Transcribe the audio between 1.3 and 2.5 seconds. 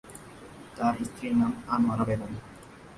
নাম আনোয়ারা বেগম।